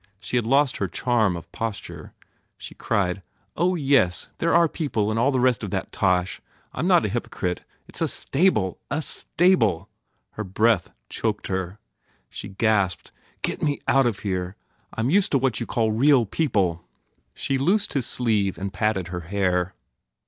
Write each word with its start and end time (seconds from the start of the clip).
She 0.19 0.35
had 0.35 0.47
lost 0.47 0.77
her 0.77 0.87
charm 0.87 1.37
of 1.37 1.51
posture. 1.51 2.15
She 2.57 2.73
cried, 2.73 3.21
"Oh, 3.55 3.75
yes! 3.75 4.29
They 4.39 4.47
re 4.47 4.53
our 4.55 4.67
people 4.67 5.11
and 5.11 5.19
all 5.19 5.29
the 5.29 5.39
rest 5.39 5.63
of 5.63 5.69
that 5.69 5.91
tosh! 5.91 6.41
I 6.73 6.79
m 6.79 6.87
not 6.87 7.05
a 7.05 7.09
hypocrite. 7.09 7.61
It 7.87 7.97
s 7.97 8.01
a 8.01 8.07
stable! 8.07 8.79
A 8.89 9.03
stable!" 9.03 9.89
Her 10.31 10.43
breath 10.43 10.89
choked 11.07 11.45
her. 11.49 11.77
167 12.33 12.53
THE 12.57 12.65
FAIR 12.65 12.73
REWARDS 12.73 12.89
She 12.89 12.89
gasped, 12.89 13.11
"Get 13.43 13.61
me 13.61 13.79
out 13.87 14.07
of 14.07 14.19
here! 14.21 14.55
I 14.91 15.01
m 15.01 15.11
used 15.11 15.31
to 15.33 15.37
what 15.37 15.59
you 15.59 15.67
call 15.67 15.91
real 15.91 16.25
people!" 16.25 16.83
She 17.35 17.59
loosed 17.59 17.93
his 17.93 18.07
sleeve 18.07 18.57
and 18.57 18.73
patted 18.73 19.09
her 19.09 19.21
hair. 19.29 19.75